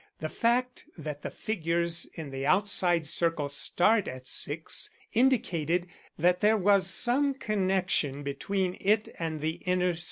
[0.17, 5.85] The fact that the figures in the outside circle start at 6 indicated
[6.17, 9.99] that there was some connection between it and the inner 6.